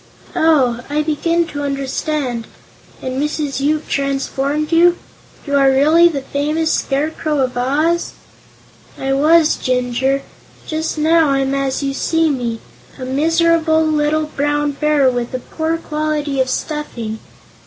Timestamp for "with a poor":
15.07-15.77